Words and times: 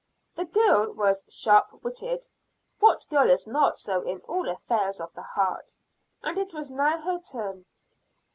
The 0.33 0.45
girl 0.45 0.91
was 0.93 1.25
sharp 1.29 1.83
witted 1.83 2.25
what 2.79 3.05
girl 3.11 3.29
is 3.29 3.45
not 3.45 3.77
so 3.77 4.01
in 4.01 4.19
all 4.21 4.49
affairs 4.49 4.99
of 4.99 5.13
the 5.13 5.21
heart? 5.21 5.75
and 6.23 6.39
it 6.39 6.55
was 6.55 6.71
now 6.71 6.97
her 6.99 7.19
turn. 7.19 7.65